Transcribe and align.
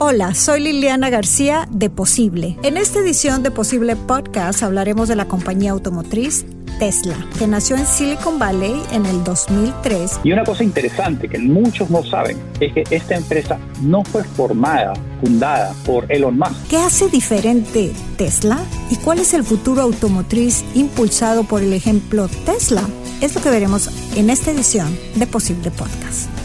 Hola, 0.00 0.34
soy 0.34 0.58
Liliana 0.58 1.08
García 1.08 1.68
de 1.70 1.88
Posible. 1.88 2.58
En 2.64 2.76
esta 2.76 2.98
edición 2.98 3.44
de 3.44 3.52
Posible 3.52 3.94
Podcast 3.94 4.64
hablaremos 4.64 5.06
de 5.06 5.14
la 5.14 5.28
compañía 5.28 5.70
automotriz 5.70 6.44
Tesla, 6.80 7.14
que 7.38 7.46
nació 7.46 7.76
en 7.76 7.86
Silicon 7.86 8.40
Valley 8.40 8.74
en 8.90 9.06
el 9.06 9.22
2003. 9.22 10.18
Y 10.24 10.32
una 10.32 10.42
cosa 10.42 10.64
interesante 10.64 11.28
que 11.28 11.38
muchos 11.38 11.90
no 11.90 12.02
saben 12.02 12.36
es 12.58 12.72
que 12.72 12.82
esta 12.90 13.14
empresa 13.14 13.60
no 13.82 14.02
fue 14.02 14.24
formada, 14.24 14.94
fundada 15.20 15.72
por 15.86 16.10
Elon 16.10 16.38
Musk. 16.38 16.66
¿Qué 16.68 16.78
hace 16.78 17.08
diferente 17.08 17.92
Tesla? 18.16 18.64
¿Y 18.90 18.96
cuál 18.96 19.20
es 19.20 19.32
el 19.32 19.44
futuro 19.44 19.80
automotriz 19.80 20.64
impulsado 20.74 21.44
por 21.44 21.62
el 21.62 21.72
ejemplo 21.72 22.26
Tesla? 22.44 22.82
Es 23.20 23.36
lo 23.36 23.42
que 23.42 23.50
veremos 23.50 23.88
en 24.16 24.28
esta 24.28 24.50
edición 24.50 24.98
de 25.14 25.28
Posible 25.28 25.70
Podcast 25.70 26.43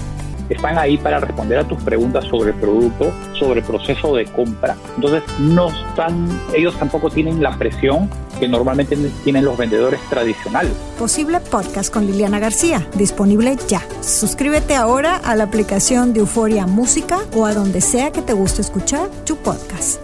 están 0.49 0.77
ahí 0.77 0.97
para 0.97 1.19
responder 1.19 1.59
a 1.59 1.67
tus 1.67 1.81
preguntas 1.83 2.25
sobre 2.25 2.51
el 2.51 2.55
producto, 2.57 3.11
sobre 3.33 3.59
el 3.59 3.65
proceso 3.65 4.15
de 4.15 4.25
compra. 4.25 4.75
Entonces, 4.95 5.23
no 5.39 5.69
están, 5.69 6.27
ellos 6.53 6.77
tampoco 6.77 7.09
tienen 7.09 7.41
la 7.41 7.57
presión 7.57 8.09
que 8.39 8.47
normalmente 8.47 8.95
tienen 9.23 9.45
los 9.45 9.57
vendedores 9.57 9.99
tradicionales. 10.09 10.71
Posible 10.97 11.39
podcast 11.39 11.93
con 11.93 12.05
Liliana 12.05 12.39
García, 12.39 12.87
disponible 12.95 13.57
ya. 13.67 13.81
Suscríbete 14.01 14.75
ahora 14.75 15.17
a 15.17 15.35
la 15.35 15.45
aplicación 15.45 16.13
de 16.13 16.21
Euforia 16.21 16.65
Música 16.65 17.19
o 17.35 17.45
a 17.45 17.53
donde 17.53 17.81
sea 17.81 18.11
que 18.11 18.21
te 18.21 18.33
guste 18.33 18.61
escuchar 18.61 19.09
tu 19.25 19.35
podcast. 19.37 20.01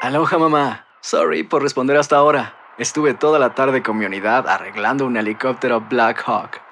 Aloha 0.00 0.36
mamá, 0.36 0.86
sorry 1.00 1.42
por 1.44 1.62
responder 1.62 1.96
hasta 1.96 2.16
ahora. 2.16 2.56
Estuve 2.76 3.14
toda 3.14 3.38
la 3.38 3.54
tarde 3.54 3.82
con 3.82 3.98
mi 3.98 4.04
unidad 4.04 4.48
arreglando 4.48 5.06
un 5.06 5.16
helicóptero 5.16 5.80
Black 5.80 6.22
Hawk. 6.26 6.71